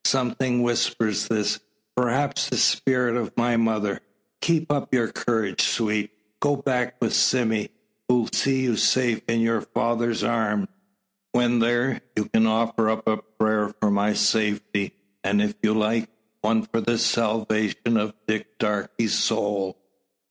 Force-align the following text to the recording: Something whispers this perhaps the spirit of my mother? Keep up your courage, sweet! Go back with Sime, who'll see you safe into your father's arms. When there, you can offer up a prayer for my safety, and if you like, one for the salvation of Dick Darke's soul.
Something 0.03 0.63
whispers 0.63 1.27
this 1.27 1.59
perhaps 1.95 2.49
the 2.49 2.57
spirit 2.57 3.15
of 3.17 3.37
my 3.37 3.55
mother? 3.55 4.01
Keep 4.41 4.71
up 4.71 4.91
your 4.91 5.11
courage, 5.11 5.61
sweet! 5.61 6.09
Go 6.39 6.55
back 6.55 6.99
with 6.99 7.13
Sime, 7.13 7.67
who'll 8.09 8.27
see 8.33 8.63
you 8.63 8.77
safe 8.77 9.21
into 9.27 9.43
your 9.43 9.61
father's 9.61 10.23
arms. 10.23 10.69
When 11.33 11.59
there, 11.59 12.01
you 12.17 12.25
can 12.29 12.47
offer 12.47 12.89
up 12.89 13.07
a 13.07 13.17
prayer 13.17 13.75
for 13.79 13.91
my 13.91 14.13
safety, 14.13 14.95
and 15.23 15.39
if 15.39 15.53
you 15.61 15.75
like, 15.75 16.09
one 16.41 16.63
for 16.65 16.81
the 16.81 16.97
salvation 16.97 17.95
of 17.95 18.15
Dick 18.25 18.57
Darke's 18.57 19.13
soul. 19.13 19.77